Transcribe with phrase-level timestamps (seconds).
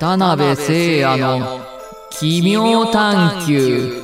[0.00, 1.60] 田辺聖也の
[2.10, 4.00] 奇妙探求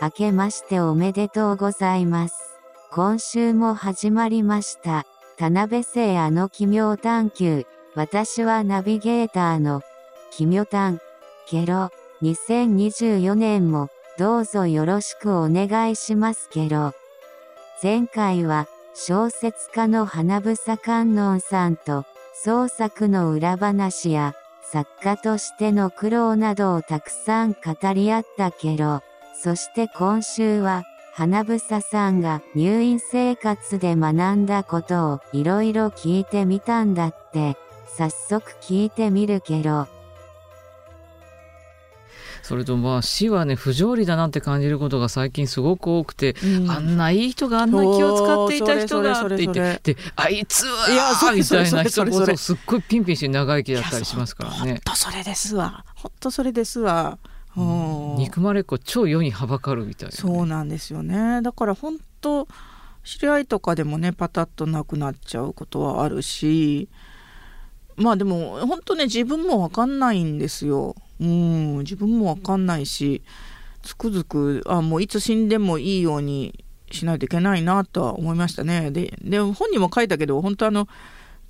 [0.00, 2.58] 明けましておめでとうございます。
[2.90, 5.04] 今週も始まりました。
[5.36, 7.66] 田辺聖也の奇妙探求。
[7.94, 9.82] 私はナビゲーターの
[10.30, 10.98] 奇妙探。
[11.46, 11.90] ケロ、
[12.22, 16.94] 2024年もどうぞよろしくお願いしますケロ。
[17.82, 29.02] 前回は小説家の花房観音さんと創作の裏話や作家としての苦労などをたくさん語り合ったけど、
[29.34, 30.84] そして今週は、
[31.14, 39.86] 花房さんが入院生活で学んだことをいろいろ聞いてみたんだって、早速聞いてみるけど、
[42.42, 46.34] それとまあ死はね不条理だなって感じることが最近すごく多くて、
[46.68, 54.80] あんないい人があんな気を使っていた人がって言ってであいつはみたいな人こそすっごいピンピンして長生きだったりしますからほんね。
[54.84, 55.84] とそれですわ。
[55.94, 57.18] ほんとそれですわ。
[57.56, 58.16] うん。
[58.16, 61.42] 憎まれっ子超世にはばかるみたいなね、そうなんですよね。
[61.42, 62.48] だから本当
[63.04, 66.88] 知り合いとかでもねパタッとなくなっちゃうことはあるし。
[67.94, 73.22] まあでも本当ね自分も分かんないんですようん自分も分かんないし
[73.82, 78.90] つくづくあもういつ死んでもいいようにしないといけないなとは思いましたね。
[78.90, 80.88] でで本にも書いたけど本当あの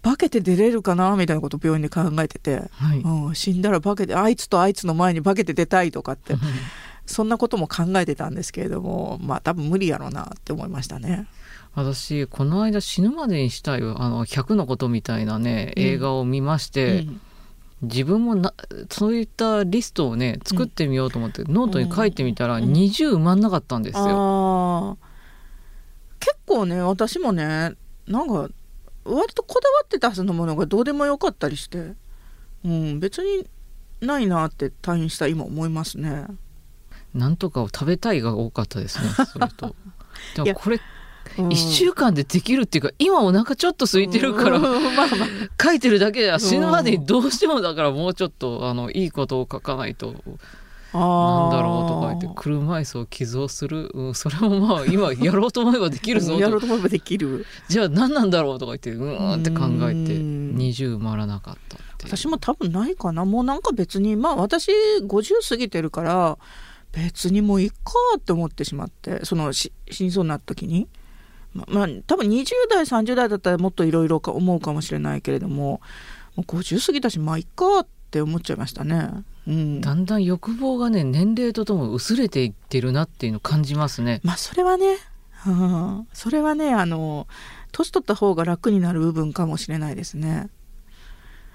[0.02, 6.34] 化けて出れるかなみたいなことを病院で考えてて、はい、うん、死んだら化けてあいつとあいつの前に化けて出たいとかって
[7.06, 11.26] そんなことも考えてたんですけれどもまあ多分無理やろうなって思いましたね。
[11.74, 15.82] 私この間死ぬまでにしたいあの100のことみたいなねうん。
[15.82, 17.20] 映画を見まして、うん
[17.82, 18.54] 自分もな
[18.90, 24.98] そういったリストをね作ってみようと思って、ノートに書いてみたらうん20埋まんなかったんですよ。
[26.20, 27.72] 結構ね私もね
[28.06, 28.48] なんか
[29.04, 31.94] 割とこだわってたはずのものがどうでもよかったりして、
[32.64, 33.48] うん、別に
[34.00, 36.26] ないなって退院した今思いますね。
[37.14, 39.08] なんとかを食べたいが多かったですね。
[39.26, 39.74] それと。
[40.44, 40.80] でもこれ
[41.38, 41.48] うん。
[41.48, 44.62] 1週間でできるっていうか今お腹ちょっと空いてるからうん。
[44.96, 45.62] まあまあ。
[45.62, 50.14] 書いてるだけでは死ぬまでうんにどうしてもだからもうちょっとあのいいことを書かないと
[50.94, 57.46] あなんーだろうとか言って車椅子を寄贈する、うん、それもまあ今やろうと思えばできるぞやろとうと思えばできる。
[57.68, 60.56] じゃあ何なんだろうとか言ってうーんって考えてうん。
[60.58, 63.24] 20埋まらなかった私も多分ないかな。
[63.24, 64.70] もうなんか別にまあ私
[65.02, 66.38] 50過ぎてるから
[66.92, 67.76] 別にもういいか
[68.18, 70.88] って思ってしまってそのし死にそうになった時に
[71.54, 75.80] ままあ多分20代30代だったらもっといろいろ思うかもしれないけれども
[76.34, 79.24] もう50過ぎたしまあいいかって思っちゃいましたね。
[79.46, 84.20] うん、だんだん欲望がね年齢とともに薄れていってるなっていうのを感じますね。
[84.22, 84.98] まあそれはね、
[85.46, 87.26] うん、それはねあの
[87.72, 90.48] 年取った方が楽になる部分かもしれないですね。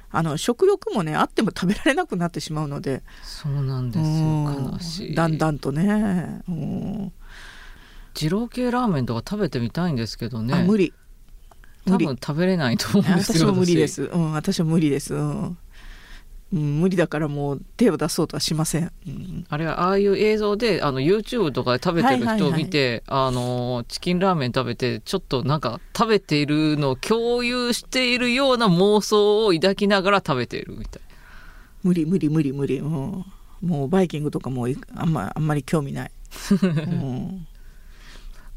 [0.09, 5.15] あの食欲もねあっても食べられなくなってしまうのでそうなんですうんよ悲しい。
[5.15, 7.13] だんだんとね、うん
[8.19, 10.53] 二郎系ラーメンとか食べてみたいんですけどね。
[10.55, 10.93] あ無理。
[11.85, 13.23] 多分食べれないと思うんで。
[13.23, 14.03] すよ私も無理です。
[14.03, 15.13] うん私も無理です。
[15.13, 15.57] うん、
[16.53, 31.01] うん、無理だからもう手を出そうとはしません、うん、あれはああいう映像であの YouTube とかで食べてる人を見て、あのチキンラーメン食べてちょっとなんか食べているのを共有しているような妄想を抱きながら食べているみたい
[31.83, 33.25] 無理無理無理無理、うん、
[33.61, 36.11] もうバイキングとかもあんまあんまり興味ない、
[36.51, 37.47] うん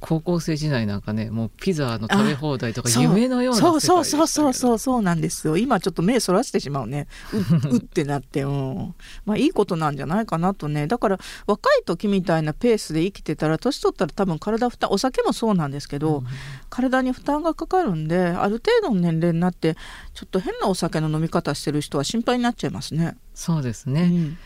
[0.00, 5.56] 高校生時代なんかねもうピザの食べ放題とか夢のようなそうそうそうそうそうそうなんですよ。
[5.56, 7.06] 今ちょっと目そらしてしまうね。
[7.33, 8.94] う うってなってうん。
[9.25, 10.87] まあいいことなんじゃないかなとね。
[10.87, 16.27] だから若い時みたいなペースで生きてたら年取ったら多分体負担お酒もそうなんですけど、うん。
[16.71, 19.77] 体に負担がかかるんである程度の年齢になって
[20.15, 23.16] ちょっと変なお酒の飲み方してる人は心配になっちゃいますね。
[23.34, 24.39] そうですね、うん。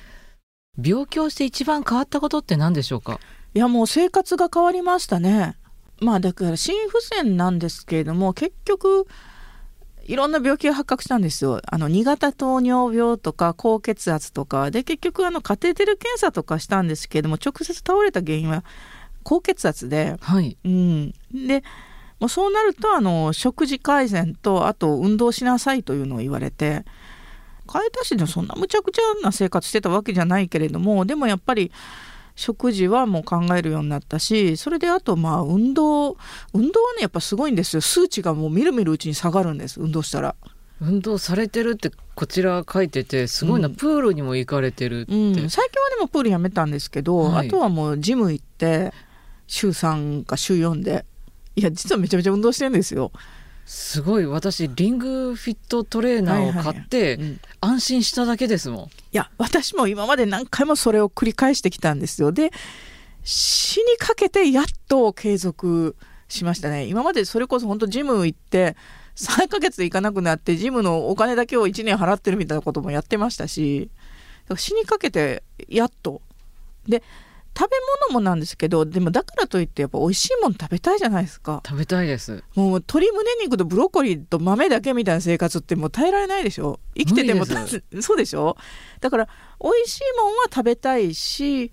[0.85, 3.21] 病気をして一番変わったことって何でしょうか？
[3.55, 5.57] いやもう生活が変わりましたね。
[6.01, 9.07] まあだから心不全なんですけれども結局
[10.07, 11.63] いろんな病気が発覚したんですよ。
[11.65, 14.71] あの2型糖尿病とか高血圧とか。
[14.71, 18.65] で結局あのカテーテル検査とかしたんですけれども直接倒れた原因は
[19.23, 20.59] 高血圧で、はい。
[20.65, 21.63] うん、で
[22.21, 26.85] もうそうなるとあの食事改善とあと運動しなさいというのを言われて。
[27.67, 31.73] 海田市でそんなむちゃくちゃな生活してたわけじゃないけれどもでもやっぱり
[32.37, 36.17] 食事はもう考えるようになったしそれであとまあ運動
[36.53, 37.81] 運動はねやっぱすごいんですよ。
[37.81, 40.35] 数値がもうみるみるうちに下がるんです運動したら。
[40.81, 43.75] 運動されてるってこちら書いててすごいな、うん。
[43.75, 47.47] プールにも行かれてるって、うん、最近はでもプールやめたんですけど、はい。
[47.49, 48.93] あとはもうジム行って
[49.47, 51.07] 週3か週4で。
[51.57, 53.13] いや実はめちゃめちゃ運動してるんですよ。
[53.67, 57.41] すごい私リングフィットトレーナーを買ってうん。
[57.61, 62.31] 安心しただけですもん、いや私も今まで何回もそれを繰り返してきたんですよ。
[62.31, 62.51] で
[63.23, 65.97] 死にかけてやっと継続
[66.29, 66.85] しましたね。
[66.85, 68.77] 今までそれこそ本当ジム行って
[69.17, 73.89] 3ヶ月で行かなくなってジムのお金だけを1年払ってるみたいなこともやってましたし
[74.57, 76.21] 死にかけてやっと。
[76.87, 77.03] で
[77.57, 77.77] 食べ
[78.09, 81.63] 物もなんですけどでもだからといってやっぱ美味しいもの食べたいじゃないですか。
[81.67, 82.43] 食べたいです。
[82.55, 86.81] もう鶏胸肉とブロッコリーと豆だけみたいな生活ってもう耐えられないでしょ。
[86.97, 87.45] 生きてても
[88.01, 88.57] そうでしょ。
[89.01, 89.29] だから
[89.61, 91.73] 美味しいもんは食べたいし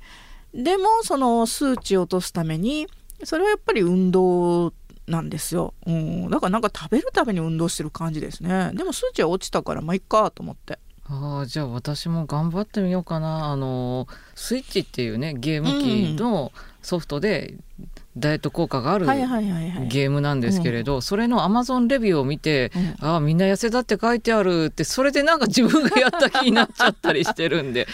[0.53, 2.87] でもその数値を落とすために
[3.23, 4.73] それはやっぱり運動
[5.07, 8.71] なんですよ、うん、だからなんか食べるために運動してる感じですね。
[8.73, 10.79] でも数値は落ちたからまあいっかと思って
[11.11, 13.51] ああじゃあ私も頑張ってみようかな。
[13.51, 17.55] あのスイッチっていうねゲーム機のソフトで
[18.17, 23.07] ダイエット効果があるゲームなんですけれど、それのアマゾンレビューを見て、うん。
[23.07, 27.87] ああみんな痩せたって書いてあるってそれでなんか自分がやった気になっちゃったりしてるんで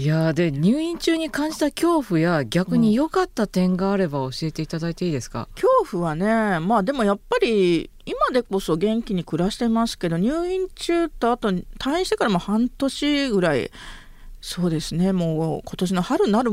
[0.00, 13.70] いやーで入院中に感じた恐怖や逆に良かった点があれば教えていただいていいですか、恐怖はねまあでもやっぱり今でこそ元気に暮らしてますけど入院中とあと退院してからも半年ぐらい
[14.40, 16.50] そうですねもう今年の春なる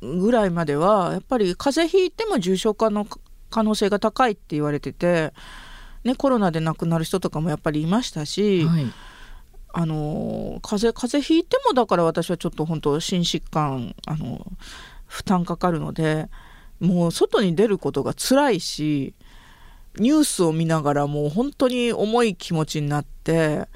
[0.00, 3.08] ぐらいまではやっぱり風邪ひいても重症化の
[3.50, 5.32] 可能性が高いって言われてて、
[6.04, 8.86] ね、コロナで亡くなる人とかもやっぱりいましたし、はい
[9.76, 14.46] あの風邪風邪ひいてもだから私はちょっと本当心疾患あの
[15.06, 16.28] 負担かかるので
[16.78, 19.14] もう外に出ることが辛いし
[19.96, 23.66] ニュースを見ながらもう本当に重い気持ちになって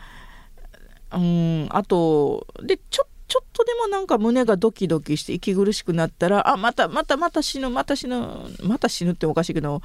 [1.12, 8.24] うんあとでちょちょっとでもなんか胸がドキドキして息苦しくなったらあまたまたまた死ぬまた死ぬ
[8.62, 9.82] また死ぬっておかしいけど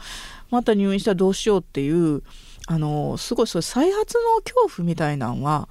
[0.51, 2.21] また入院したらどうしようっていう
[2.67, 5.67] あのすごいそれ再発の恐怖みたいなのは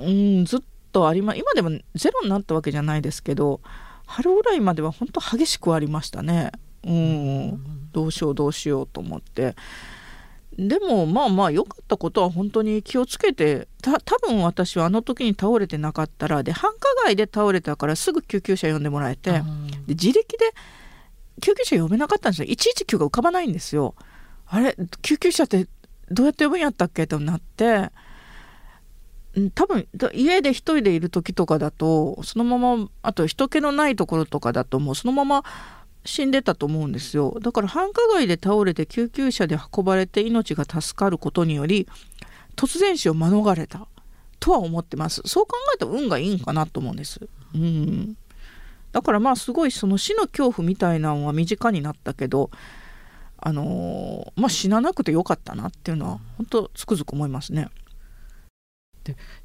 [0.00, 0.60] うん、ずっ
[0.92, 3.60] とありま今でもゼロになったわけじゃないですけど
[4.06, 6.52] 春ぐらいまでは本当激しくありましたね。
[6.84, 9.56] うん、どうしようどうしようと思って。
[10.58, 19.42] でもまあまあ良かったことは本当に気をつけてた多分私はあの時に倒れてなかったらで繁華街で倒れたからすぐ救急車呼んでもらえてで
[19.88, 20.54] 自力で
[21.42, 22.48] 救急車呼べなかったんですよ。
[22.48, 23.94] 119が浮かばないんですよ。
[24.46, 25.66] あれ救急車って
[26.10, 27.06] どうやって呼ぶんやったっけ？
[27.06, 27.90] となってうん
[29.54, 35.44] 多分家で一人でいる時とかだとそのままあと人気のないところとかだともうそのまま
[36.06, 37.36] 死んでたと思うんですよ。
[37.42, 41.86] だから繁華街で倒れて救急車で運ばれて命が助かることにより
[42.54, 43.86] 突然死を免れた
[44.40, 45.20] とは思ってます。
[45.26, 47.20] そう考えた運がいいんかなと思うんです。
[47.54, 48.16] うん。
[48.92, 52.50] だからまあすごいその死の恐怖みたいなのは身近になったけど
[53.36, 57.68] あのーまあ死ななくてよかったなっていうのは本当つくづく思いますね。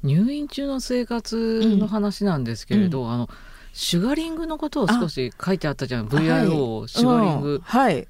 [0.02, 3.28] 入院中の生活の話なんですけれど、あの
[3.72, 6.08] シュガリングのことを少し書いてあったじゃん。
[6.08, 7.40] VIO シュガリンうん。
[7.42, 8.08] グ、はい。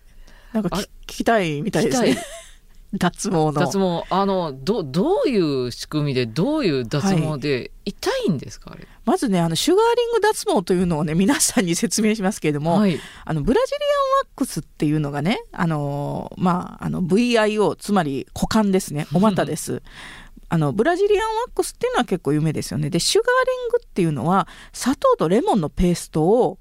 [0.52, 2.22] なんか聞きたいみたいです聞ね
[2.94, 3.52] 脱毛の。
[3.52, 4.04] 脱毛。
[4.10, 8.72] あのどどういう仕組みでどういう脱毛で痛いんですか？
[8.74, 8.86] あれ。
[9.06, 12.98] まずねあのシュガーリング脱毛というのをね皆さんに説明しますけれども、はい。
[13.24, 13.80] あのブラジリアン
[14.20, 19.06] ワックスっていうのがねあのまああの VIO つまり股間ですね。
[19.14, 19.82] お股です
[20.52, 22.90] あのブラジリアンワックスっていうのは結構有名ですよね。
[22.90, 26.58] でシュガーリングっていうのは砂糖とレモンのペーストを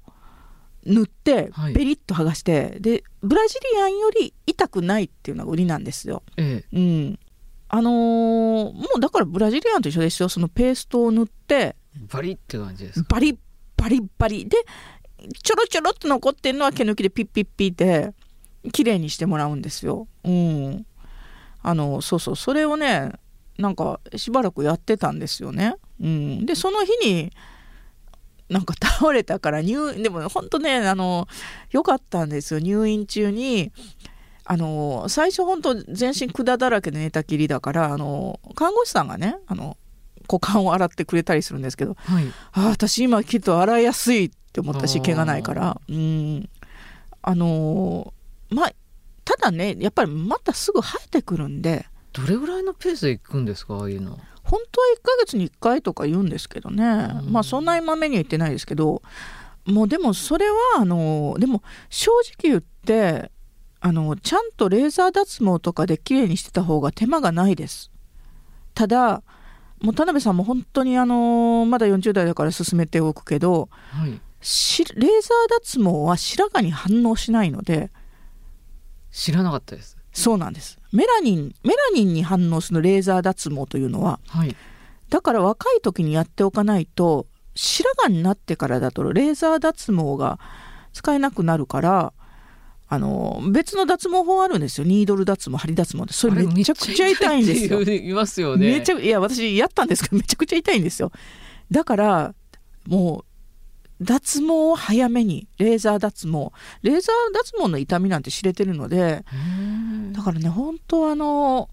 [0.86, 1.74] 塗ってはい。
[1.74, 6.22] ペリッと剥がして、でブラジリアンより痛くないっていうのが売りなんですよ。
[6.38, 6.76] ええ。
[6.76, 7.18] うん。
[7.68, 10.30] あのーもうだからブラジリアンと一緒ですよ。
[10.30, 11.76] そのペーストを塗って。
[12.10, 13.08] バリって感じですか？
[13.10, 13.36] バリッ
[13.76, 14.56] バリッバリで
[15.42, 18.14] ちょろちょろっと残ってるのは毛抜きでピッピッピッで
[18.72, 20.08] 綺麗にしてもらうんですよ。
[20.24, 20.86] うん。
[21.62, 22.36] あのそうそう。
[22.36, 23.12] それをね
[23.58, 25.76] なんかしばらくやってたんですよね。
[26.00, 27.32] うん、でその日に
[28.48, 31.28] なんか倒れたから入でも本当ねあの
[31.70, 32.60] よかったんですよ。
[32.60, 33.72] 入院中に
[34.44, 39.76] あの最初本当全身管だらけで寝たきりだからあの看護師さんがねあの
[40.30, 42.24] 股間を洗ってくれたりするんですけどはい。
[42.52, 45.80] ああ私今きっと洗いやすいって思ったし毛がないから。
[45.88, 46.48] うん。
[47.22, 48.72] あのーまあ
[49.24, 54.18] ただねやっぱりまたすぐ生えてくるんでどれぐらいのペースで行くんですかああいうの？
[54.44, 57.32] 本当は1ヶ月に1回とか言うんですけどね、うん。
[57.32, 59.02] まあそんなにまめには言ってないですけど。
[59.64, 63.30] もうでもそれはあのでも正直言って
[63.78, 67.92] あのちゃんとレーザー脱毛とかで綺麗にしてた方が手間がないです。
[68.74, 69.22] ただ
[69.80, 74.20] もう田辺さんも本当にあのまだ40代だから進めておくけどはい。
[74.40, 77.92] しレーザー脱毛は白髪に反応しないので。
[79.12, 80.78] 知らなかったですそうなんです。
[80.92, 84.54] メラニンメラニンに反応するレーザー脱毛というのははい。
[85.08, 90.38] だから若い時にやっておかないと白髪になってからだとレーザー脱毛が
[90.92, 92.12] 使えなくなるから
[92.88, 94.86] あの別の脱毛法あるんですよ。
[94.86, 96.12] ニードル脱毛針脱毛で。
[96.12, 97.80] それめちゃくちゃ痛いんですよ。
[97.82, 98.78] いますよね。
[98.78, 101.10] めちゃいや私やったんですけどめちゃくちゃ痛いんですよ。
[101.70, 102.34] だから
[102.86, 103.31] もう
[104.02, 106.52] 脱毛を早めにレーザー脱毛。
[106.82, 110.12] レーザー脱毛の痛みなんて知れてるのでうん。
[110.12, 111.68] だからね本当あの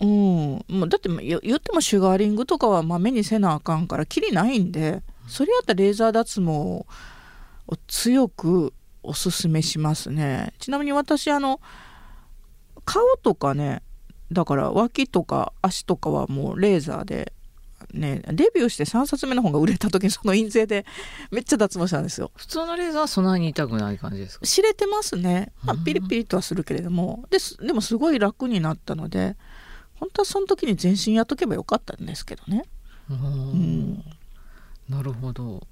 [0.00, 0.08] うん。
[0.08, 6.86] もうだって言言ってもシュガーリングとかはまあ目にせなあかんからきりないんでそれやったらレーザー脱毛を
[7.86, 10.52] 強くおすすめしますね。
[10.58, 11.60] ちなみに私あの
[12.84, 13.82] 顔とかね
[14.32, 17.32] だから脇とか足とかはもうレーザーで
[17.94, 20.84] ねデビューして3冊目の本が売れた時にその印税で
[21.30, 22.30] めっちゃ脱毛したんですよ。
[22.36, 24.46] 普通のレーザーはそんなに痛くない感じですか？
[24.46, 25.84] 知れてますね、まあうん。
[25.84, 27.24] ピリピリとはするけれども。
[27.30, 29.36] ですでもすごい楽になったので
[29.94, 32.64] 本当はその時に全身やっとけばよかったんですけどね。
[33.10, 33.20] ううん。
[33.94, 34.04] ん
[34.88, 35.66] なるほど。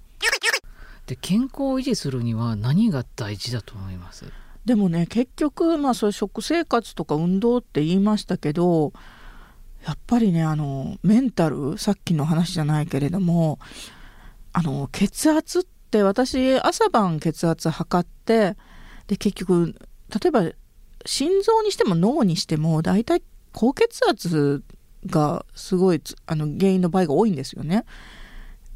[1.06, 4.24] で健康を維持するには何が大事だと思います？
[4.64, 8.92] でもね結局まあそういう食生活とか運動って言いましたけど
[9.86, 13.60] やっぱりねあのメンタルさっきの話じゃないけれども
[14.52, 18.56] あの血圧って私朝晩血圧測って
[19.06, 19.76] で結局
[20.10, 20.50] 例えば
[21.04, 24.64] 心臓にしても脳にしても大体高血圧
[25.06, 27.84] がすごいつあの原因の場合が多いんですよね。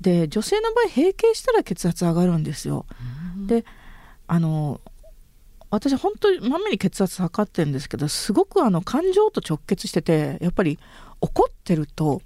[0.00, 2.86] で女性の場合閉経したら血圧上がるんですよ。
[3.48, 3.64] で
[4.28, 4.80] あの
[5.70, 10.78] 私本当にまめに血圧測ってるんですけどすごくあの感情と直結しててやっぱり
[11.20, 12.22] 怒ってると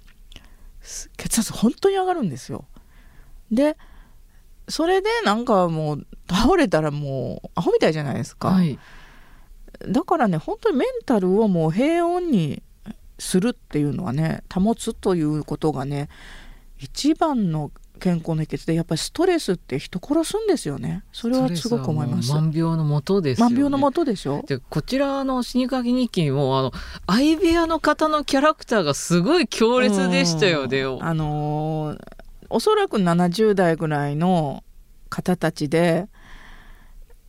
[0.81, 2.65] す血圧本当に上がるんですよ。
[3.51, 3.77] で
[4.67, 8.49] それでなんかもう倒れたらもうアホみたいじゃないですか。
[8.49, 8.79] はい
[9.87, 12.63] だからね本当にメンタルをもう平穏に
[13.19, 16.09] するっていうのはね保つということがね
[16.79, 21.03] 一番の健康の秘訣でやっぱりストレスって人殺すんですよね。
[21.11, 22.31] それはすごく思います。
[22.31, 23.55] 万病のもとですよね。
[23.55, 26.71] 万病のもとでしょでこちらの死にかけ日記にもあの
[27.07, 30.67] 相部屋の方のキャラクターがすごい強烈でしたよ。
[30.67, 30.81] ね。
[30.81, 31.03] うん。
[31.03, 34.63] あのーおそらく70代ぐらいの
[35.09, 36.07] 方たちで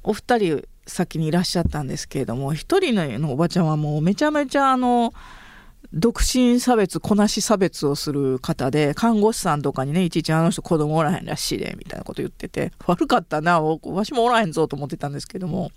[0.02, 5.12] お二人先にいらっしゃったんですけれども一人のおばちゃんはもうめちゃめちゃあの
[5.98, 15.70] 独身差別こなし差別をする方で看護師さんとかにねいちいちあの人子供おらへんらしいでみたいなこと言ってて悪かったなわしもおらへんぞと思ってたんですけども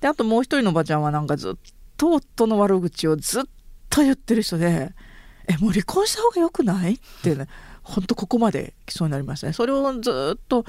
[0.00, 1.54] であともう一人のおばちゃんはなんかずっ
[1.98, 3.44] と夫の悪口をずっ
[3.90, 4.92] と言ってる人で
[5.46, 7.46] 「えもう離婚した方がよくない?」ってね
[7.82, 10.64] ほんとここまで来そうになりましたねそれをずっと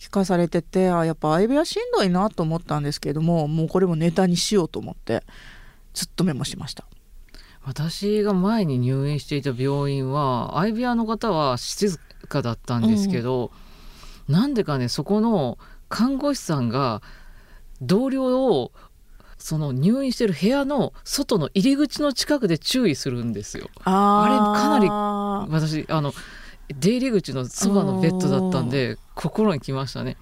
[0.00, 5.22] 聞かされててあやっぱ相部屋しんどいなと思ったんですけどももうこれもネタにしようと思って
[5.94, 6.84] ずっとメモしました。
[7.64, 13.52] 私が前に入院していた病院は相部屋の方は静かだったんですけど、
[14.28, 17.02] なんでかねそこの看護師さんが
[17.80, 18.72] 同僚を
[19.38, 23.68] その入院してる部屋の外の入り口の近くで注意するんですよ。
[23.84, 26.12] あれかなりな私あの
[26.68, 30.16] 出入り口のそばのベッドだったんで心にきましたね。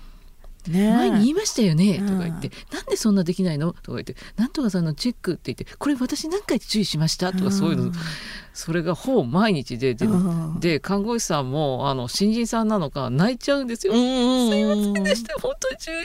[0.67, 2.07] り、ね、前に言いましたよねうん。
[2.07, 3.73] とか言って、なんでそんなできないの？
[3.73, 7.33] とか言って、なんとかさんのチェックって言って、これ私何回注意しました？
[7.33, 7.93] とかそういうの、
[8.53, 10.61] それがほぼ毎日で、で、うん。
[10.61, 13.93] で看護師さんも、あの、新人さんなのか泣いちゃうんですよ。
[13.93, 16.05] うんうんすいませんでした、本当に注意、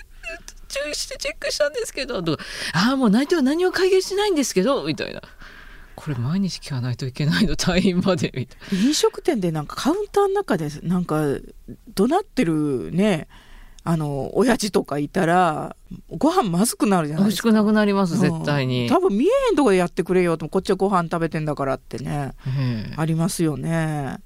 [0.67, 2.43] 注意してチェックしたんですけど、とか、
[2.73, 5.21] ああ、もう泣いては何も解決しないんですけど、みたいな。
[5.97, 11.37] これ毎日聞かないといけないの、退院まで、みたい飲食店でなんかカウンターの中でなんか
[11.95, 13.29] 怒鳴ってるね
[13.87, 15.75] あの親父とかいたら
[16.09, 17.21] ご飯まずくなるじゃな。
[17.21, 18.83] いですかくなくなります、絶対に。
[18.83, 24.17] うん多分見えへんとこでやってくれよとこっちはご飯食べてんだからってねええありますよね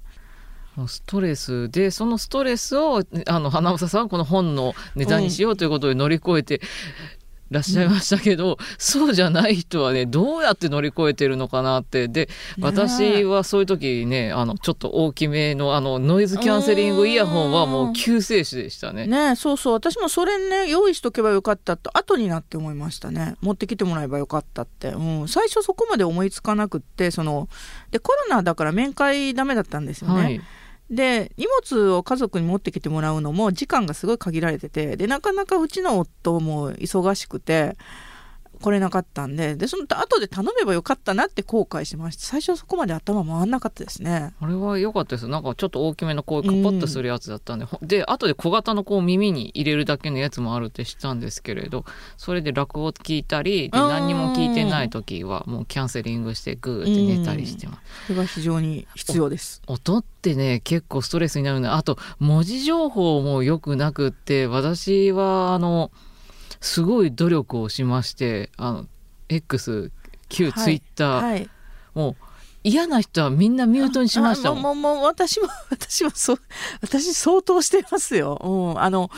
[0.86, 6.60] ストレスでそのストレスをあの花房さんはこの本のネタにしようということで乗り越えて
[7.50, 12.08] らっしゃいましたけど、そうじゃない人はねどうやって乗り越えてるのかなって。
[12.08, 12.28] で
[12.60, 19.06] 私はそういう時ねあのちょっと大きめのあのノイズキャンセリングイヤホンはもう救世主でしたね。
[19.06, 19.72] ねそうそう。
[19.74, 23.34] 私もそれね用意しとけばよかったと後になって思いましたね。
[23.40, 27.48] 持ってきてもらえばよかったって、うん、最初そこまで思いつかなくってその
[27.90, 30.40] でコロナだから面会ダメだったんですよね、はい、
[30.90, 37.76] で荷物を家族に持ってきてもらうのも時間がすごい限られててでなかなかうちの夫も忙しくて
[38.60, 42.24] 来れなかったんででその後で頼めばよかったなって後悔しました。
[42.24, 44.32] 最初そこまで頭回んなかったですね。
[44.40, 45.28] あれは良かったです。
[45.28, 51.84] なんかちょっと大きめのこういうカパッとするやつだったんで、うん、で後で小型のこう耳に入れるだけのやつもあるって知ったんですけれど
[52.16, 59.62] それで落語聞いたりで何にも聞いてない時はもうキャンセリングしてグーって寝たりしてます、それが非常に必要です。
[59.66, 65.90] 音ってね結構ストレスになるんであと文字情報もよくなくって私はあの
[66.60, 68.86] すごい努力をしましてあの
[69.28, 69.92] X
[70.28, 71.48] 旧ツイッター、
[71.94, 72.16] もう
[72.62, 76.40] 嫌な人はみんなミュートにしましたもうもう私も 私もそう
[76.82, 78.38] 私相当してますよ、
[78.74, 79.10] うん、あの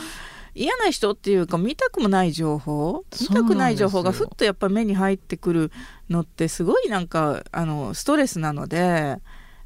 [0.55, 5.71] 嫌な人っていうか見たくもない情報見たくない情報がふっとやっぱ目に入ってくる
[6.09, 9.17] のってすごいなんかあのストレスなので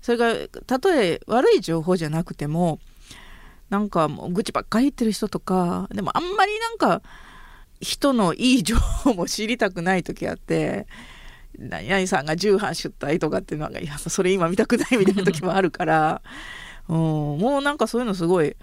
[0.01, 0.34] それが
[0.65, 2.79] たとえ悪い情報じゃなくても
[3.69, 7.01] なんかもう愚痴ばっかり言ってる人とかでもあんまりなんか
[7.79, 10.88] 人のいい情報も知りたくない時あって
[11.57, 16.22] 何々さんが重版出退とかっていうのがいやそれ今見たくないみたいな時もあるから、
[16.88, 18.55] うん、もうなんかそういうのすごい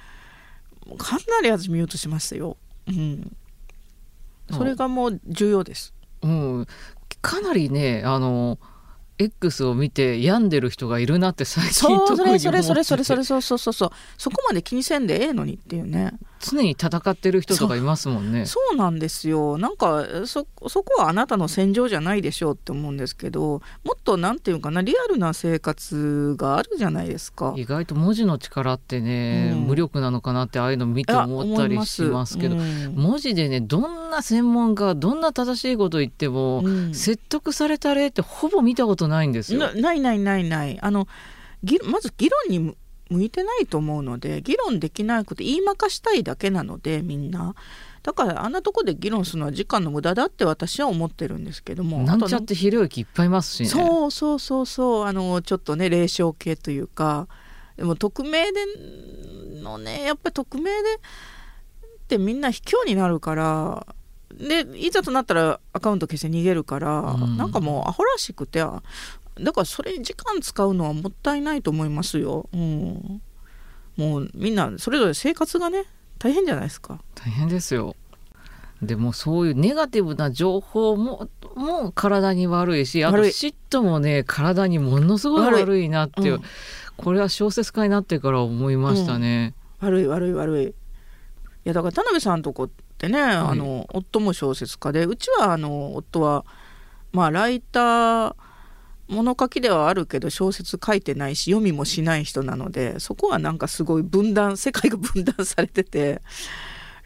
[0.98, 2.56] かなり私ミュートしましたよ。
[2.86, 3.36] うん、
[4.50, 5.92] それがもう重要です。
[6.22, 6.66] うん、
[7.20, 8.58] かなりねあの
[9.18, 13.90] X を見て病んでる人がいるなって最近特に思ってそれそれそれそれそれそうそうそう。
[14.18, 16.12] そこまで気にせんでええのにっていうね。
[16.44, 18.44] 常に戦ってる人とかいますもんね。
[18.44, 19.56] そうなんですよ。
[19.56, 27.54] なんかそそこはあなたの戦場じゃないでしょうって思うんですけどもっとなんていうかなリアルな生活があるじゃないですか。
[27.56, 39.72] 意外と文字の力ってね、うん、無力なのかなってああいうの見て思ったりしますけど、うん、文字でねどんな専門家どんな正しいこと言っても、うん、説得された例ってほぼ見たことないんですよ。
[39.74, 40.78] ないないないない。
[40.80, 41.08] あの
[41.84, 42.76] まず議論に
[43.10, 47.54] 向いてないと思うので議論できないこと言いまかしたいだけなのでみんな。
[48.02, 52.02] だからあんなとこで議論するのは時間の無駄だって私は思ってるんですけども。
[52.02, 53.68] なんちゃってひろゆきいっぱいいますしね。
[53.70, 55.04] そうそうそうそう。
[55.04, 57.28] あのちょっとね霊障系というか
[57.76, 58.60] でも匿名で
[59.62, 63.86] のねやっぱり匿名でってみんな卑怯になるから
[64.38, 68.72] でいざとなったらアカウント消して逃げるから、うん、なんかもうアホらしくてだ
[69.52, 72.48] からそれに時間使うのはもったいないと思いますよ。
[72.52, 73.22] うん、
[73.96, 75.84] もうみんなそれぞれ生活がね
[76.18, 77.00] 大変じゃないですか。
[77.14, 77.96] 大変ですよ。
[78.82, 86.42] でもそういうネガティブな情報もも体に悪いしあと嫉妬もね体にものすごい悪いなっていう、うん、
[86.96, 89.54] これは小説家になってから思いましたね。
[89.80, 90.66] うん、悪い悪い悪い。
[90.66, 90.72] い
[91.64, 92.68] やだから田辺さんとこ
[93.04, 96.44] ってね、はい、あの夫も小説家でうちはあの夫は
[97.12, 98.34] まあライター
[99.08, 106.22] 物書きではあるけど小説書いてないし読みもしない人なのでそこはなんかすごい分断世界が分断されてて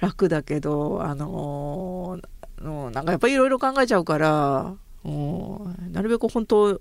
[0.01, 6.81] 楽だけどあのー、なんかやっぱりいろいろ考えちゃうからなるべく本当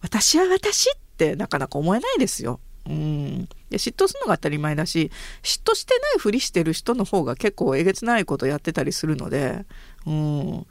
[0.00, 2.60] 私は私ってなかなか思えないですよ。
[2.88, 5.10] うん、で嫉妬するのが当たり前だし
[5.42, 9.66] 嫉妬してないふりしてる人の方が結構えげつないことやってたりするので、
[10.06, 10.66] うん、も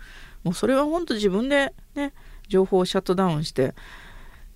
[0.46, 2.14] うそれは本当自分でね
[2.50, 3.76] 情報をシャットダウンして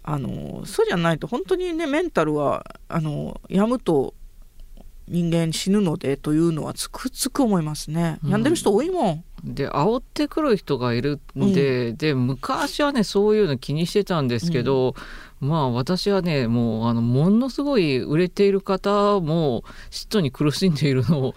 [0.03, 4.15] あのそうじゃないと本当にねメンタルはあの病むと
[5.07, 8.19] 人間死ぬのでというのはつくつく思いますね。
[8.23, 9.23] 病んでる人多いもん。
[9.43, 14.93] で煽ってくる人がいるんで、うん、で昔はねそういうの気にしてたんですけど、
[15.41, 21.33] うん、まあ私はねもうあのものすごい売れている方も嫉妬に苦しんでいるのを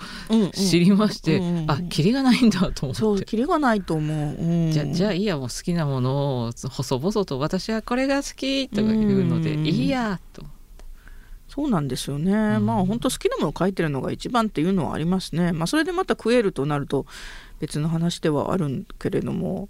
[0.53, 3.01] 知りまして、うんうん、あキリがないんだと思って。
[3.01, 10.45] そうキリがないと思う、うん、じゃじゃあいいやもう好きなものを細々と私はこれが好きとか言うので、いいやと。
[11.55, 17.07] そうなんですよね、うん、まあ本当好きなものを書いてるのが一番っていうのはありますねまあそれでまた食えるとなると
[17.61, 19.69] 別の話ではあるけれども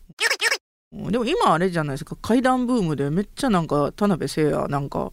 [1.10, 5.12] でも今あれじゃないですか怪談ブームでめっちゃなんか田辺誠也なんか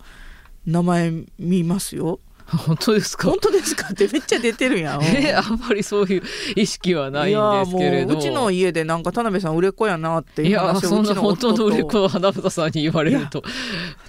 [0.65, 3.29] 名前見ますよ本当ですか？
[3.29, 5.03] 本当ですかってめっちゃ出てるやん。
[5.03, 6.23] えー、あんまりそういう
[6.55, 8.17] 意識はないんですけれど。
[8.17, 13.41] うちの家でなんか田辺さん売れっ子やなっていやそんな本当の売れっ子の花房さんに言われると。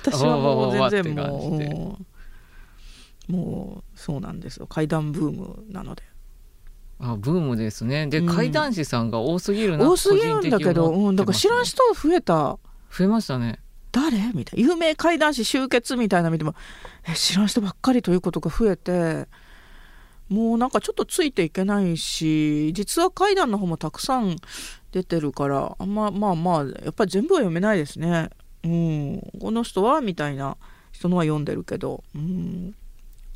[0.02, 2.04] 私はもう全然もう。
[3.28, 4.66] もうそうなんですよ。
[4.66, 6.02] 怪談ブームなので。
[6.98, 8.06] あブームですね。
[8.06, 12.58] で、うん、怪談師さんが多すぎるな多すぎるんだけど、うん、だから知らん人増えた。
[12.96, 13.58] 増えましたね。
[13.90, 14.18] 誰？
[14.34, 14.68] みたいな。
[14.68, 16.54] 有名怪談師集結みたいな見ても
[17.08, 19.26] え知らん人ばっかりということが増えて
[20.28, 24.36] もうなんかちょっとついていけないし実は怪談の方もたくさん
[24.92, 28.30] 出てるからあんままあまあやっぱり全部は読めないですね。
[28.62, 29.20] うん。
[29.40, 30.00] この人は？
[30.00, 30.56] みたいな
[30.92, 32.04] 人のは読んでるけど。
[32.14, 32.76] うん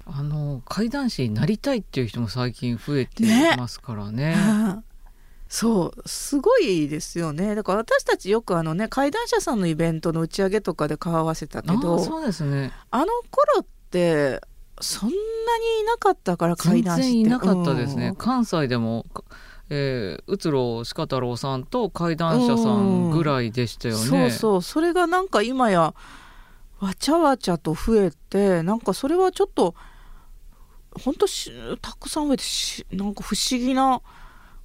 [0.06, 3.24] あの怪談師になりたいっていう人も最近増えて
[3.56, 4.36] ますからね。
[4.36, 4.82] ね
[5.48, 7.54] そうすごいですよね。
[7.54, 12.72] だから私たちよくあのね怪談社さんのイベントの打ち上げとかで顔合わせたけあどーそうですね。
[12.90, 14.40] あの頃って
[14.80, 15.20] そんなに
[15.82, 17.12] いなかったから怪全談師って。
[17.12, 18.16] 然いなかったですね、うん。
[18.16, 19.06] 関西でも、
[19.70, 24.62] えー、宇津呂鹿太郎さんと怪談者さんぐらいでしたよね、そうそう。
[24.62, 25.94] それがなんか今や
[26.80, 29.74] わちゃわちゃと増えてなんかそれはちょっと
[31.02, 34.00] 本当したくさん増えてしなんか不思議な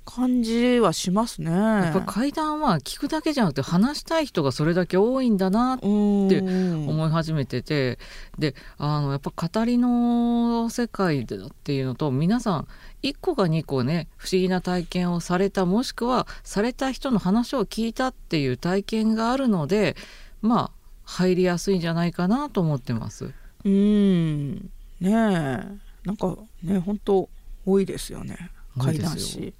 [0.03, 1.51] 感じはしますね。
[1.51, 7.99] やっぱ怪談は聞くだけじゃなくて話したい人がそれだけ多いんだなってって思い始めてて、
[8.37, 12.67] であのやっぱ語りの世界だっていうのと皆さん
[13.03, 19.95] 1個か2個ね不思議な体験をされたもしくはされた人の話を聞いたっていう体験があるので
[20.41, 23.31] まあ入りやすいんじゃないかなと思ってます。
[23.63, 24.55] うん
[24.99, 27.29] ねえなんかね本当
[27.65, 28.51] 多いですよね。
[28.79, 29.53] 怪談師。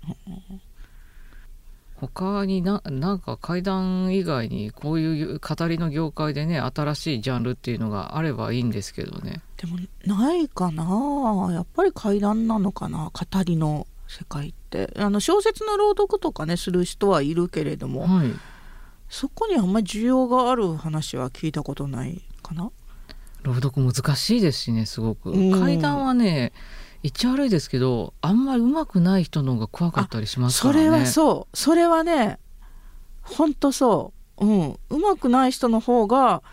[1.95, 9.41] 他にななんか怪談以外にこういう語りの業界でね新しいジャンルっていうのがあればいいんですけどね。
[9.57, 11.49] でもないかな。
[11.53, 14.91] やっぱり怪談なのかな語りの世界って。
[14.97, 18.31] あの小説の朗読とかねする人はいるけれどもはい。
[19.09, 22.71] そこにあんまり需要がある話は聞いたことないかな
[23.43, 25.51] 朗読難しいですしねすごく、うん。
[25.51, 26.53] 階段はね
[27.03, 30.79] 一応悪いですけどあんまり上手くない人の方が怖かったりしますからね。
[30.79, 31.57] それはそう。
[31.57, 32.39] それはね
[33.21, 34.45] ほんとそう。
[34.45, 34.79] うん。
[34.89, 36.43] うまくない人の方が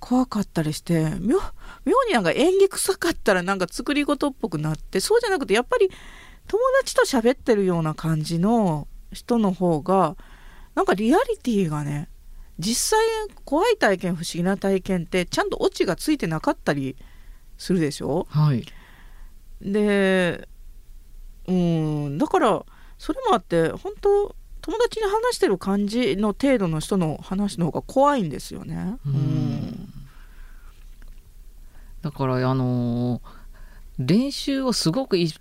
[0.00, 1.38] 怖かったりして妙
[1.84, 5.90] 妙になんか演技臭かったらなんか作り事っぽくなってそうじゃなくてやっぱり
[6.48, 10.16] 友達と喋ってるような感じの人の方が
[10.74, 12.08] なんかリアリティがね
[12.60, 13.00] 実際
[13.44, 16.96] 怖い体験不思議な体験ってちゃんとオチがついてなかったり
[17.58, 18.26] するでしょ？
[18.30, 18.64] はい。
[19.62, 20.46] で
[21.48, 22.64] うんだから
[22.98, 28.96] それもあって本当友達に話してる感じの程度の人の話の方が怖いんですよね。
[29.06, 29.92] うん。
[32.02, 33.20] だからあのー
[33.98, 35.32] 練習をすごくいっ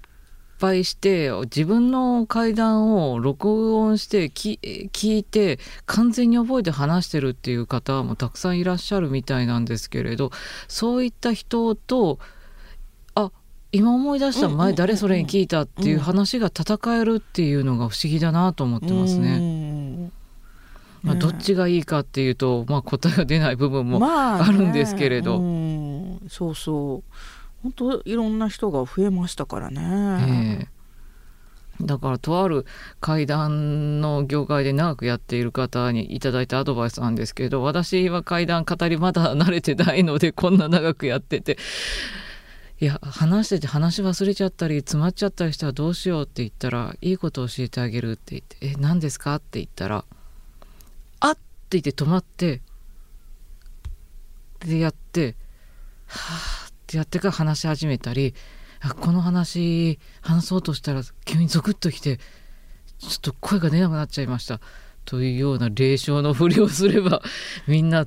[0.59, 4.59] ぱいして自分の階段を録音してき
[4.91, 10.31] 聞いて完全に覚えて話してるっていう方もたくさんいらっしゃるみたいなんですけれど
[10.67, 12.19] そういった人と
[13.15, 13.31] あ
[13.71, 19.39] 今思い出した前誰それに聞いたっていう話が戦えるっていうのが不思議だなと思ってますね。
[19.39, 20.11] ね
[21.01, 25.39] まあ、どっちがいいかっていうと、まあ、答えが出ない部分もまあるんですけれど。
[25.39, 26.19] うん。
[26.27, 30.59] そうそう本当いろんな人が増えましたからね。
[30.61, 30.79] ええ
[31.81, 32.65] だからとある
[32.99, 41.57] 階段の業界で長くやっている方にいただいたアドバイスなんですけど私は階段語りまだ慣れてないのでこんな長くやってて
[42.81, 50.03] いや話してて話忘れちゃったり詰まっちゃったりしたらどうしようって言ったらいいこと教えてあげるって言って「え何ですか?」って言ったら
[51.21, 51.35] 「あっ!」っ
[51.69, 52.61] て言って止まって
[54.59, 55.35] でやって
[56.07, 56.58] 「はあ」
[56.89, 58.33] ってやってから話し始めたり
[58.81, 62.17] あこの話話そうとしたら急にゾクッときて
[62.97, 64.59] ちょっと声が出なくなっちゃいました。
[65.05, 67.21] というような霊障のふりをすれば
[67.65, 68.05] みんな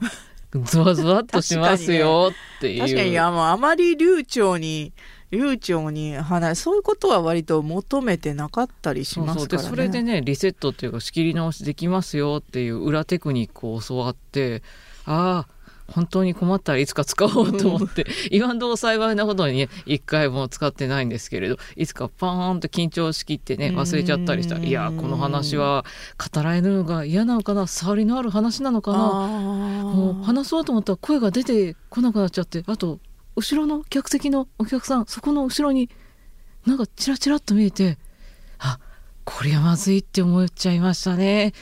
[0.65, 2.81] ゾワゾワっとしますよっていう。
[2.81, 4.93] 確かにあのあまり流暢に
[5.31, 9.69] 流暢に話そういうことは割と求めてなかったりしそうそうますからね。
[9.69, 14.63] でそれでねリセットっていうか仕切り直しできますよっていう裏テクニックを教わって
[15.07, 25.85] ああ本当に困ったらいつか使おうと思って 今んとこ幸いなことにね一回も使ってないんですけれどいつかパーンと緊張しきってね忘れちゃったりしたらいやこの話は
[26.35, 32.99] 語られるのが嫌なのかな触りのある話なのかなもうあ話そうと思ったら声が出てこなくなっちゃってあと
[33.37, 35.89] 後ろの客席のお客さんそこの後ろに
[36.67, 37.99] なんかチラチラっと見えて
[38.59, 38.79] あ
[39.25, 41.53] これはまずいって思っちゃいましたね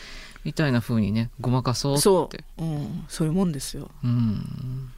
[0.45, 2.03] みたいな風にねごまかそうって。
[2.03, 3.91] そう、うん、そういうもんですよ。
[4.03, 4.91] うん。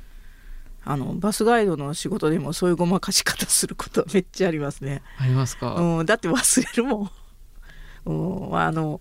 [0.85, 7.11] あのバスガイドの仕事でもそういうごまかし方することはめっちゃありますね、ありますか、うん、だって忘れるも
[8.05, 9.01] ん、うん、あの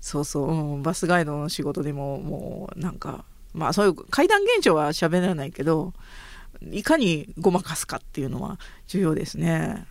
[0.00, 5.92] そうそう、うん、バスガイドの仕事でももうなんかまあそういう階段現象は喋らないけど
[6.72, 9.86] いかにごまかすかっていうのは重要ですね。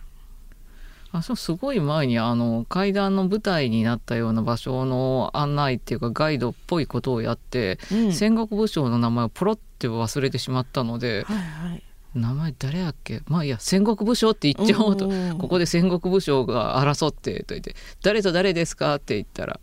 [1.14, 8.12] あそうすごい前にあの階段の舞台になったような場所の案内っていうかガイドっぽいことをやって、うん。
[8.12, 11.36] 戦国武将の名前をポロって忘れてしまったのではい
[11.68, 11.82] はい、
[12.14, 13.20] 名前誰やっけ？
[13.26, 19.60] まあいいや戦国武将って言っちゃおうと、ここで戦国武将が争ってと言って「誰と誰ですか?」って言ったら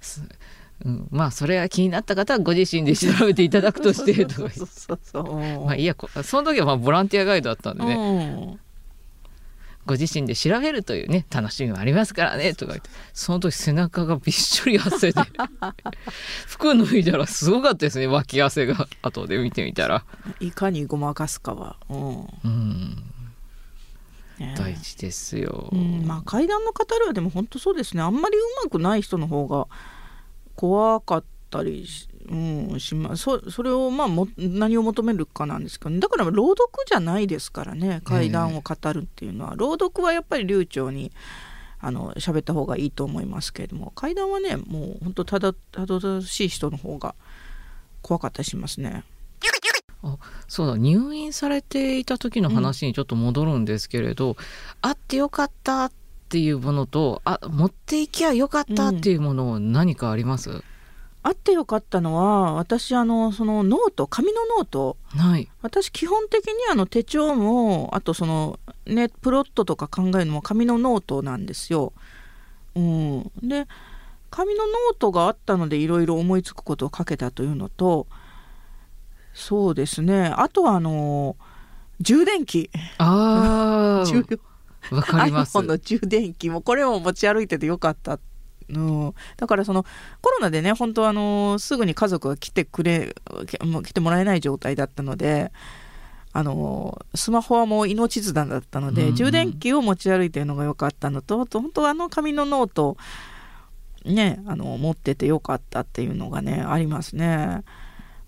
[0.00, 0.22] す
[0.84, 4.50] うん、まあそれが気になった方はご自身で調べていただくとしてとか
[5.64, 8.60] まあいいやこその時はまあボランティアガイドだったんでね、うん
[9.86, 15.20] ご自身で調べるというね楽しみもありますからねとか言ってその時背中がびっしょり汗で
[16.46, 20.04] 服脱いだらすごかったですね脇汗が後で見てみたら。
[20.40, 22.28] いかにごまかすかは、うん。
[22.44, 23.02] うん。
[24.38, 24.54] ね。
[24.56, 28.02] 大事ですよ、うん、まあ階段の語りはでも本当そうですね。
[28.02, 29.66] あんまりうまくない人の方が
[30.56, 38.00] 怖かったりし,、うん、しまそそれをまあも何を求めるかなんですけど、ね、だから朗読じゃないですからね。
[38.04, 41.12] 階段を語るっていうのは、朗読はやっぱり流暢に
[41.80, 43.92] あの喋った方がいいと思いますけれども。
[43.94, 47.14] 階段はねもう本当ただたどたどしい人の方が
[48.00, 49.04] 怖かったりしますね。
[50.48, 50.76] そうだ。
[50.76, 54.36] 入院されていた時の話にちょっと戻るんですけれど、
[54.82, 55.92] あってよかったっ
[56.28, 60.62] ていうものとあ持っていきゃよかったっていうもの何かあります、
[61.26, 65.48] あってよかったのは私あのそのノート紙のノートはい。
[65.62, 71.94] 私基本的にあの手帳もあとそのねプロットとか考えるのも紙のノートなんですよ。
[72.76, 73.66] うん、で
[74.30, 78.06] 紙のノートがあったのでいろいろ思いつくことを書けたというのと
[79.32, 80.26] そうですね。
[80.26, 81.36] あとはあの
[82.00, 82.70] 充電器。
[82.98, 84.26] あ 充
[84.90, 85.56] あわかります。
[85.56, 86.50] iPhone の充電器。
[86.50, 88.18] もこれも持ち歩いててよかった。
[88.68, 89.84] うん、だからその
[90.20, 93.14] コロナでね本当あのすぐに家族が来てくれ
[93.46, 95.52] けもう来てもらえない状態だったので
[96.36, 99.14] あのスマホはもう命綱だったので、うんうん。
[99.14, 102.96] 充電器を持ち歩いてるのが良かったのと本当あの紙のノート
[104.04, 107.62] ねあの持っててよかったっていうのがねありますね。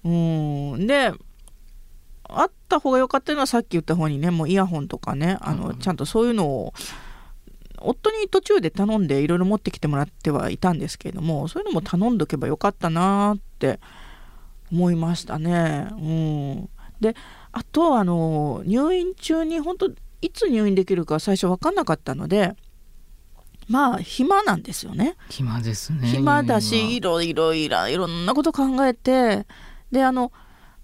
[0.04, 0.86] うん。
[0.86, 1.12] で
[2.28, 5.78] あった方が良かったのはさっき言った方にねもうイヤホンとかねあの、うん。
[5.78, 6.74] ちゃんとそういうのを
[7.80, 13.80] 夫に途中で頼んでいろいろ持ってきてもらってはいたんですけれどもそういうのも頼んどけばよかったなーって
[14.72, 15.88] 思いましたね。
[15.92, 16.68] うん、
[17.00, 17.14] で
[17.52, 19.90] あとあの入院中に本当
[20.22, 22.56] いつ入院できるか最初分かんなかったので
[23.68, 25.16] まあ暇なんですよね。
[25.28, 29.46] 暇ですね暇だ入しい院ろいろいろいろんなこと考えて
[29.90, 30.32] であの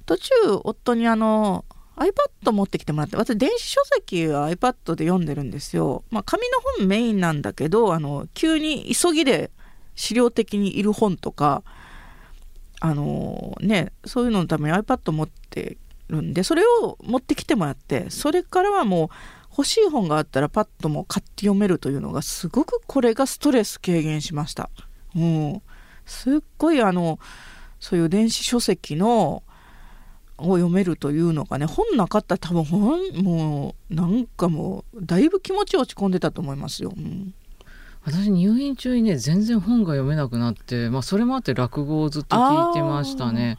[0.06, 0.30] 途中
[0.64, 1.64] 夫にあの
[1.96, 6.04] iPad 持ってきてもらって私電子書籍は iPad で読んでるんですよ。
[6.10, 9.50] まあ、紙の本メインなんだけどあの急に急ぎで
[9.94, 11.62] 資料的にいる本とか
[12.80, 15.76] あのねそういうののために iPad 持って
[16.08, 19.08] るんでそれを持ってきてもらってそれからはもう
[19.50, 24.70] 欲しい本があったらパッとも買って読めるというのがすごくこれがストレス軽減しました。
[25.14, 25.62] うん、
[26.06, 27.18] すっごいあの
[27.78, 29.42] そういう電子書籍の
[30.38, 36.92] を読めるというのがね本なかったら多分ほんもうなんかもうだいぶ気持ち落ち込んでたと思いますよ。
[36.96, 37.34] うん。
[38.04, 43.58] 私入院中にね全然本が読めなくなって、まあ、それもあって落語をずっと聞いてましたね。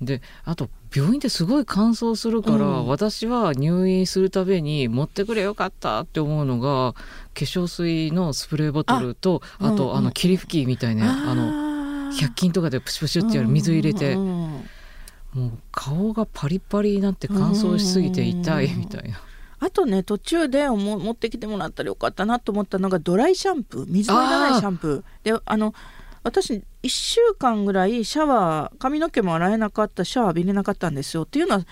[0.00, 2.86] であと病院ってすごい乾燥するから、うん。
[2.86, 7.00] 私は入院するたびに持ってくれよかったって思うのが化
[7.34, 9.96] 粧水のスプレーボトルとあと、うんうん。
[9.98, 14.64] あの霧吹きみたいねあの100均とかでプシュプシュってやる水入れて、うんうんうん
[15.34, 19.20] もう顔がパリパリになって乾燥しすぎて痛いみたいな。
[19.58, 23.86] あとね途中でも持ってきてもらったらよかったなと思ったのがドライシャンプー。
[23.88, 25.38] 水のいらないシャンプー。
[25.38, 25.74] であの
[26.22, 31.22] 私1週間ぐらいシャワー髪の毛も洗えなかったシャワー浴びれなかったんですよ。
[31.22, 31.66] っていうのは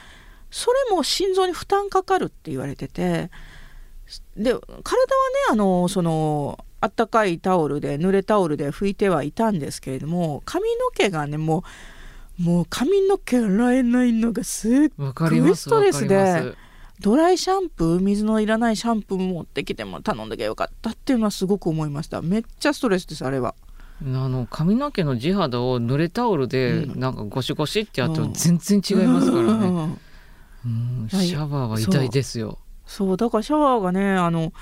[0.50, 3.30] それも心臓に負担かかるって言われてて。
[4.36, 4.62] で体はね
[5.52, 11.62] あのそのあったかいタオルで濡れタオルで拭いてはいたんですけれども髪の毛がねもう
[12.38, 16.54] もう髪の毛洗えないのがすっわかりますストレスで
[17.00, 22.22] ドライシャンプー水のいらないシャンプー持ってきても頼んだきゃよかったっていうのはすごく思いました。
[22.22, 23.54] めっちゃストレスですあれは。
[24.00, 27.00] あの髪の毛の地肌を濡れタオルでうん。
[27.00, 28.32] なんかゴシゴシってやるとうん。
[28.32, 30.00] 全然違いますからね、うん。
[30.64, 31.26] うんはい。
[31.26, 32.58] シャワーは痛いですよ。
[32.86, 33.16] そう。
[33.16, 34.52] だからシャワーがねあの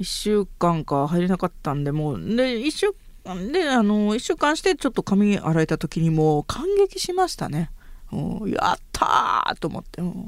[0.00, 2.94] 1週間か入れなかったんでもうで1週間
[3.34, 7.70] であの1週間してちょっと髪洗えた時にもう感激しましたね、
[8.12, 10.04] うん、やったーと思って、う。
[10.04, 10.24] ん、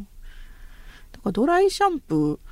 [1.12, 2.50] だからドライシャンプー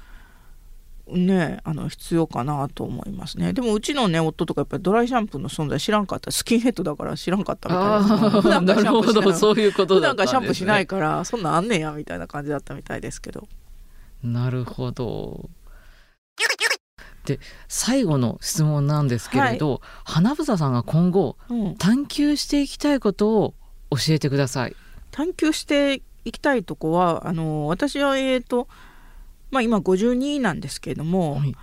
[1.17, 3.53] ねあの必要かなと思いますね。
[3.55, 6.31] でもうちのね夫とかやっぱりドライシャンプーの存在知らんかった。
[6.31, 8.31] スキンヘッドだから知らんかったみたいあな。
[8.43, 13.49] 普あ段からなるほシャンプーしてないどそういうこと普だね、シャンプーしないからそんなんあんねんやみたいな感じだったみたいですけど。
[14.23, 15.49] なるほど
[17.29, 21.77] で最後の質問なんですけれど、花房さんが今後うん。
[21.77, 23.55] 探求していきたいことを
[23.91, 24.77] 教えてください。
[25.11, 28.69] 探求していきたいとこはあの私はえーと、
[29.51, 31.55] まあ、今52なんですけれども、はい。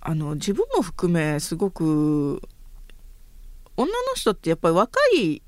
[0.00, 2.40] あの自分も含めすごく
[3.76, 5.42] 女の人ってやっぱり若い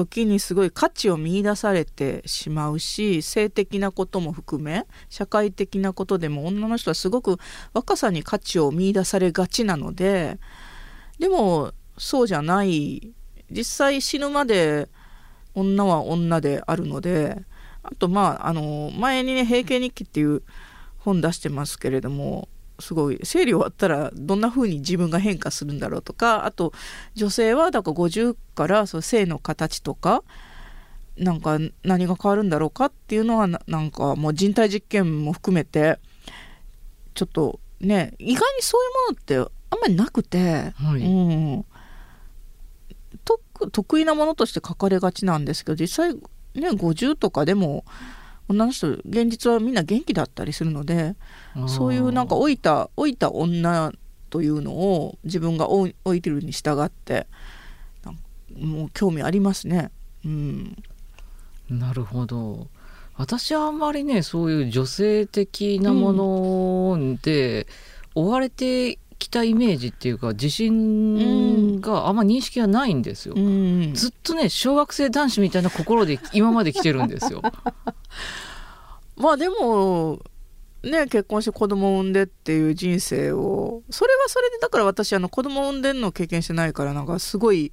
[0.00, 7.36] 時にすごい価値を見出されてしまうし性的なことも含め社会的なことでも女の人はすごく
[7.74, 10.38] 若さに価値を見出されがちなので
[11.18, 13.12] でもそうじゃない。
[13.50, 14.88] 実際死ぬまで
[15.54, 17.42] 女は女であるので
[17.82, 20.42] あとまああの前にね「平家日記」っていう
[20.98, 22.48] 本出してますけれども
[22.80, 26.72] すごい生理終わったらどんな風に自分が変化するんだろうとかあと
[27.14, 30.22] 女性はだから50からその性の形とか
[31.16, 35.98] なんか何が変わるんだろうかっていうのはなんかもう人体実験も含めて
[37.14, 41.64] ちょっとね意外にそういうものってあんまりなくて、はい、うん。
[43.72, 46.14] 得意なものとして書かれがちなんですけど実際
[46.54, 47.84] ね50とかでも
[48.50, 51.14] 女の人現実はみんな元気だったりするので
[51.68, 53.92] そういうなんか老いた老いた女
[54.28, 57.28] というのを自分が老いてるに従って
[58.58, 59.92] もう興味ありますね。
[60.24, 60.76] うん、
[61.68, 62.66] なるほど。
[63.16, 67.68] 私はあんまりねそういう女性的なもので
[68.16, 77.42] 追われてきたイメージっていうか自信があんま認識がないんですよ、うん、ずっとね小学生男子みたいな心で今まで来てるんですよ。
[79.16, 80.20] まあでも
[80.82, 87.70] ね結婚して子供を産んでっていう人生をそれはそれでだから私あの子供を産んでんの経験してないからなんかすごい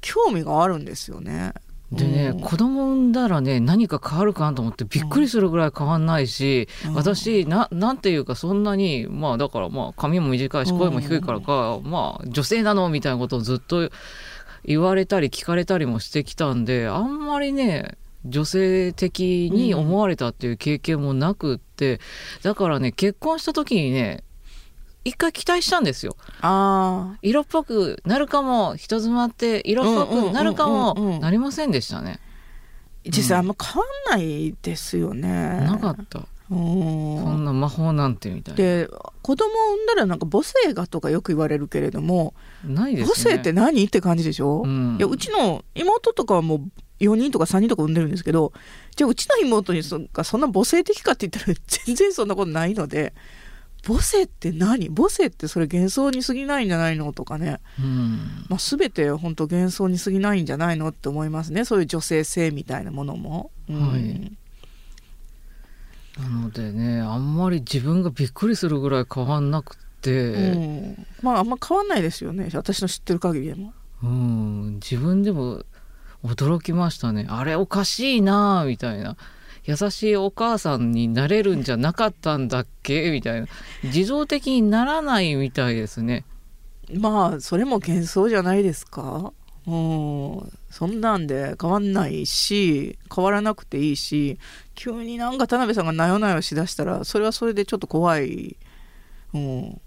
[0.00, 1.52] 興味があるんですよね
[1.94, 13.90] でね、うん、子供産んだらね何か変わるかなと思ってびっくりするぐらい変わんないし、うん、私ななんていうかそんなにまあだからまあ髪も短いし声も低いからか、うん、まあ女性なのみたいなことをずっと
[14.64, 22.00] 言われたり聞かれたりもしてきたんであんまりね女性的に思われたっていう経験もなくって、
[22.42, 24.24] だからね結婚した時にね
[25.04, 26.16] 一回期待したんですよ。
[26.40, 32.20] あ色っぽくなるかも人妻って色っぽくなるかもなりませんでしたね。
[33.06, 33.86] 実際あんま変わ
[34.16, 35.60] んないですよね。
[35.60, 36.20] なかった。
[36.48, 38.56] そんな魔法なんてみたいな。
[38.56, 38.88] で
[39.22, 43.84] 子供を産んだらなんか母性がとかよく言われるけれどもないです、ね、母性って何？
[43.84, 48.52] って感じでしょ、うん、いやうちの妹とかはもう4人とか3人とか産んでるんですけど
[48.94, 53.14] じゃあうちの妹にそそんな母性的かって言ったら全然そんなことないので
[53.84, 54.88] 母性って何？
[54.88, 57.12] 母性ってそれ幻想に過ぎないんじゃないの？
[57.12, 58.46] とかね、うん。
[58.48, 61.64] まあ、全て本当幻想に過ぎないんじゃないのって思いますね。
[61.64, 63.50] そういう女性性みたいなものも。
[63.68, 64.32] うん、はい。
[66.18, 72.50] なのでねあんまり自分がびっくりするぐらい変わんなくて、うん、まああんま変わんないですよね。
[72.54, 73.74] 私の知ってる限りでも。
[74.02, 75.62] うん、自分でも
[76.22, 77.26] 驚きましたね。
[77.28, 79.16] あれおかしいなみたいな
[79.64, 83.10] 優しいお母さんになれるんじゃなかったんだっけ？
[83.10, 83.46] みたいな。
[83.82, 86.24] 自動的にならないみたいですね。
[86.92, 89.32] まあそれも幻想じゃないですか？
[89.66, 94.38] うんそんなんで変わんないし変わらなくていいし
[94.74, 98.58] 急になんか田辺さんがなよなよしだしたらそれはそれでちょっと怖い、
[99.32, 99.80] うん、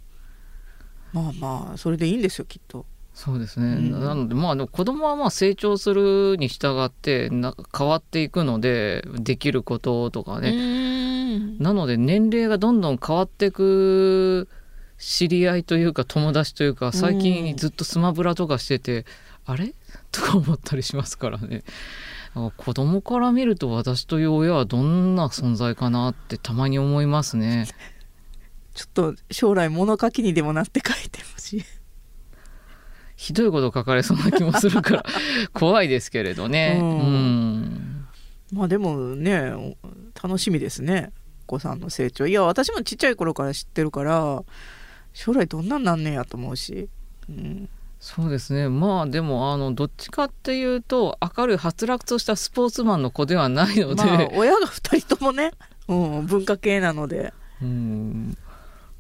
[1.13, 2.87] まあまあそれでいいんですよきっと。
[3.17, 11.57] そうですね、うん、なのでまあ子供はまあ成長するに従ってな変わっていくのでできることとかね。
[11.57, 14.47] なので年齢がどんどん変わっていく
[14.99, 19.05] 知り合いというか友達というか最近ずっとスマブラとかしてて、
[19.47, 19.73] あれ？
[20.13, 21.63] とか思ったりしますからね。
[22.35, 27.65] 子供から見ると私という親はどんな存在かなってたまに思いますね。
[28.75, 31.65] ちょっと将来物書きにでもなって書いてほしい
[33.17, 35.05] ひどいこと書かれそうな気もするから
[35.51, 36.77] 怖いですけれどね。
[36.79, 38.05] うん、
[38.53, 39.75] まあでもね
[40.21, 41.11] 楽しみですね
[41.47, 42.27] お子さんの成長。
[42.27, 44.43] いや私もちっちゃい頃から知ってるから
[45.13, 46.89] 将来どんなんなんねやと思うし。
[47.27, 47.67] うん。
[47.99, 48.69] そうですね。
[48.69, 55.51] まあでもあのどっちかっていうと明るいはつらくとしたスポーツマンの子ではないので、まあ、親が2人ともね、
[55.87, 57.33] うん、文化系なので。
[57.63, 58.37] うん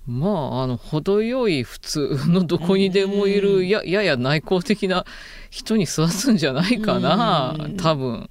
[0.07, 5.05] まあ、あの、程よい普通のどこにでもいる、や、やや内向的な
[5.49, 8.29] 人に育つんじゃないかな、多分。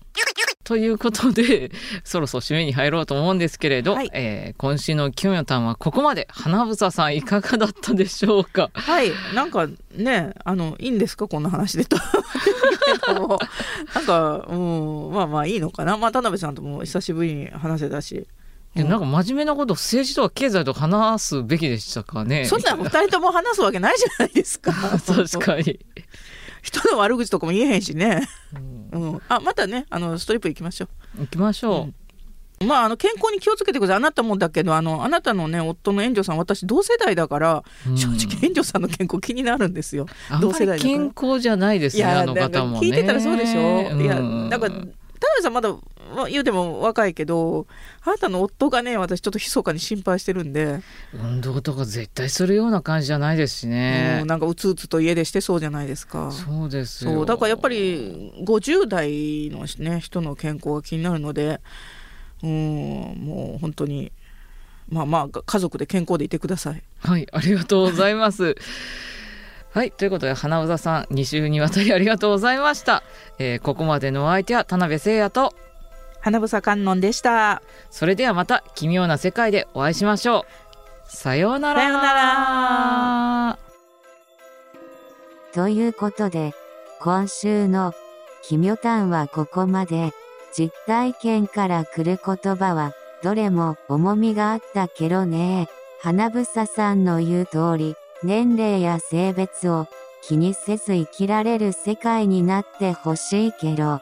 [0.65, 1.71] ということで、
[2.03, 6.27] そろそろ締めに入ろうと思うんですけれど、はい、えー、今週のキョミョタンはここまで。
[6.31, 8.71] 花房さんいかがだったでしょうか？
[8.73, 11.29] はい、なんかね、あの、いいんですか？
[11.29, 11.97] こんな話でと。
[13.95, 15.97] なんか、うん、まあまあいいのかな？
[15.99, 18.27] まあ、田辺さんとも久しぶりに話せたし。
[18.77, 22.45] いやなんか真面目なこと政治とか経済とか話すべきでしたかね。
[22.45, 24.73] そんな二人とも話すわけないじゃないですか。
[25.07, 25.81] 確かに。
[26.61, 28.29] 人の悪口とかも言えへんしね、
[28.93, 31.21] うん、うん、あまたねあのストリップ行きましょう。
[31.21, 31.89] 行きましょ
[32.61, 33.97] う、うん、まあ、あの健康に気をつけてください。
[33.97, 37.97] あなたもだけどあのあなたのね夫の援助さん私同世代だから、うん。
[37.97, 40.07] 正直援助さんの健康気になるんですよ。
[40.43, 44.75] 同世代健康じゃないですねあの方もね聞いてたらそうでしょ、いやうんだから
[45.19, 45.71] 田辺さんまだ
[46.15, 47.67] まあ言うても若いけど
[48.03, 50.81] あなたの夫がね私ちょっと密かに心配してるんで、
[51.13, 56.31] 運動とか絶対するような感じじゃないですしねうんなんかうつうつと家出してそうじゃないですか。
[56.31, 61.61] そうですよそうだからやっぱり50代の、ね、人の健康が気になるので
[62.43, 64.13] うんもう本当に
[64.89, 66.83] まあまあ家族で健康でいてください。
[67.01, 68.55] はい、ありがとうございます。
[69.77, 73.03] はい、ということで花宇さん2週にわたりありがとうございました。
[73.39, 75.55] えーここまでのお相手は田辺誠也と、
[76.23, 77.61] 花房観音でした。
[77.91, 80.47] それではまた奇妙な世界でお会いしましょ
[81.11, 81.15] う。
[81.15, 81.83] さようなら。
[81.83, 83.59] さようなら。
[85.53, 86.55] ということで、
[86.99, 87.93] 今週の、
[88.45, 90.15] 奇妙談はここまで、
[90.57, 95.69] 実体験から来る言葉は、どれも重みがあったけどね。
[96.01, 97.95] 花房さんの言う通り、
[98.27, 99.87] 年齢や性別を
[100.21, 104.01] 気にせず生きられる世界になってほしいけど。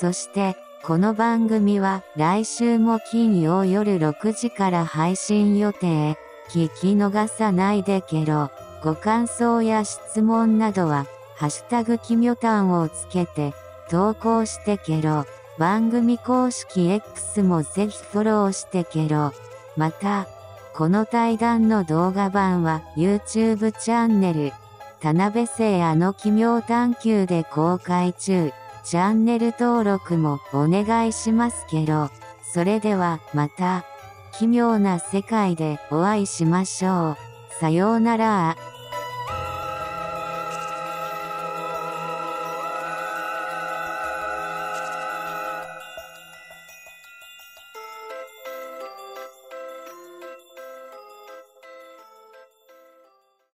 [0.00, 6.16] そして、この番組は来週も金曜夜6時から配信予定。
[6.50, 8.50] 聞き逃さないでけど。
[8.82, 13.52] ご感想や質問などは、ハッシュタグきみょたんをつけて、
[13.90, 15.26] 投稿してけろ。
[15.58, 19.32] 番組公式 X もぜひフォローしてけろ。
[19.76, 20.26] また、
[20.74, 24.52] この対談の動画版は YouTube チャンネル、
[25.00, 28.52] 田辺聖あの奇妙探求で公開中。
[28.82, 32.10] チャンネル登録もお願いしますけど。
[32.42, 33.84] それではまた、
[34.32, 37.16] 奇妙な世界でお会いしましょう。
[37.60, 38.56] さようなら